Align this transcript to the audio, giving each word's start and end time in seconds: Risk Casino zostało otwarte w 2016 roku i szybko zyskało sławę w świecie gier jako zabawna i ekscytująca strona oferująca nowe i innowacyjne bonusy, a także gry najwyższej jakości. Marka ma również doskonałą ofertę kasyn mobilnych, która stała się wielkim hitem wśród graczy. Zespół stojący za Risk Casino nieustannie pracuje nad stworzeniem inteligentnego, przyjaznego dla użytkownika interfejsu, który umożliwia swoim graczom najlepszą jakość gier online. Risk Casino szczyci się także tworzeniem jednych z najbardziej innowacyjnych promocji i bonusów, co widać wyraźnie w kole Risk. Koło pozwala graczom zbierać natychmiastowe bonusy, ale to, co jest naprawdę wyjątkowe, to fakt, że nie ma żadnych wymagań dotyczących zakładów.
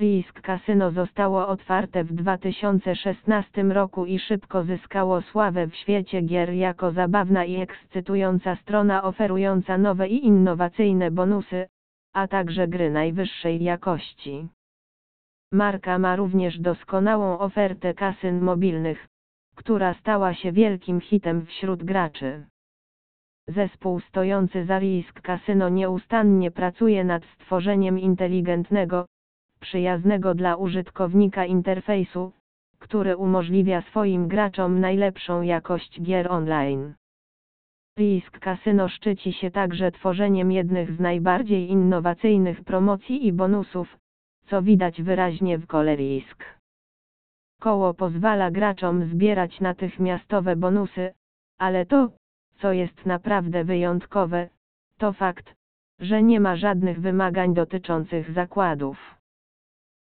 Risk 0.00 0.40
Casino 0.42 0.90
zostało 0.90 1.48
otwarte 1.48 2.04
w 2.04 2.12
2016 2.12 3.62
roku 3.62 4.06
i 4.06 4.18
szybko 4.18 4.64
zyskało 4.64 5.22
sławę 5.22 5.66
w 5.66 5.76
świecie 5.76 6.22
gier 6.22 6.50
jako 6.50 6.92
zabawna 6.92 7.44
i 7.44 7.60
ekscytująca 7.60 8.56
strona 8.56 9.02
oferująca 9.02 9.78
nowe 9.78 10.08
i 10.08 10.26
innowacyjne 10.26 11.10
bonusy, 11.10 11.66
a 12.12 12.28
także 12.28 12.68
gry 12.68 12.90
najwyższej 12.90 13.62
jakości. 13.62 14.48
Marka 15.52 15.98
ma 15.98 16.16
również 16.16 16.58
doskonałą 16.58 17.38
ofertę 17.38 17.94
kasyn 17.94 18.40
mobilnych, 18.40 19.08
która 19.54 19.94
stała 19.94 20.34
się 20.34 20.52
wielkim 20.52 21.00
hitem 21.00 21.46
wśród 21.46 21.84
graczy. 21.84 22.46
Zespół 23.48 24.00
stojący 24.00 24.64
za 24.64 24.78
Risk 24.78 25.20
Casino 25.20 25.68
nieustannie 25.68 26.50
pracuje 26.50 27.04
nad 27.04 27.24
stworzeniem 27.24 27.98
inteligentnego, 27.98 29.06
przyjaznego 29.66 30.34
dla 30.34 30.56
użytkownika 30.56 31.44
interfejsu, 31.44 32.32
który 32.78 33.16
umożliwia 33.16 33.82
swoim 33.82 34.28
graczom 34.28 34.80
najlepszą 34.80 35.42
jakość 35.42 36.02
gier 36.02 36.32
online. 36.32 36.94
Risk 37.98 38.38
Casino 38.38 38.88
szczyci 38.88 39.32
się 39.32 39.50
także 39.50 39.92
tworzeniem 39.92 40.52
jednych 40.52 40.92
z 40.92 41.00
najbardziej 41.00 41.70
innowacyjnych 41.70 42.64
promocji 42.64 43.26
i 43.26 43.32
bonusów, 43.32 43.98
co 44.46 44.62
widać 44.62 45.02
wyraźnie 45.02 45.58
w 45.58 45.66
kole 45.66 45.96
Risk. 45.96 46.44
Koło 47.60 47.94
pozwala 47.94 48.50
graczom 48.50 49.04
zbierać 49.04 49.60
natychmiastowe 49.60 50.56
bonusy, 50.56 51.12
ale 51.58 51.86
to, 51.86 52.10
co 52.60 52.72
jest 52.72 53.06
naprawdę 53.06 53.64
wyjątkowe, 53.64 54.48
to 54.98 55.12
fakt, 55.12 55.54
że 56.00 56.22
nie 56.22 56.40
ma 56.40 56.56
żadnych 56.56 57.00
wymagań 57.00 57.54
dotyczących 57.54 58.32
zakładów. 58.32 59.16